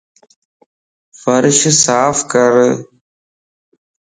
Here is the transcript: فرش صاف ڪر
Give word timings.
فرش 1.21 1.59
صاف 1.83 2.17
ڪر 2.31 2.53